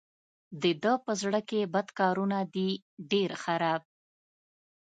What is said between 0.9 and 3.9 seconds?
په زړه کې بد کارونه دي ډېر خراب.